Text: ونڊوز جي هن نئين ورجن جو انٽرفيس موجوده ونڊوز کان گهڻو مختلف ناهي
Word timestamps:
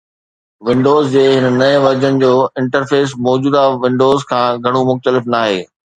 ونڊوز 0.69 1.09
جي 1.15 1.25
هن 1.43 1.45
نئين 1.59 1.77
ورجن 1.83 2.17
جو 2.23 2.31
انٽرفيس 2.63 3.07
موجوده 3.27 3.61
ونڊوز 3.85 4.19
کان 4.33 4.49
گهڻو 4.65 4.83
مختلف 4.93 5.33
ناهي 5.37 5.61